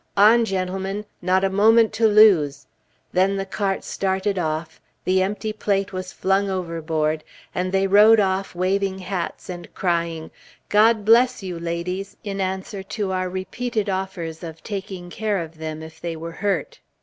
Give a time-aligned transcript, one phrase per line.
[0.17, 1.05] "On, gentlemen!
[1.21, 2.65] not a moment to lose!"
[3.13, 8.55] Then the cart started off, the empty plate was flung overboard, and they rode off
[8.55, 10.31] waving hats and crying,
[10.69, 15.83] "God bless you, ladies!" in answer to our repeated offers of taking care of them
[15.83, 16.79] if they were hurt.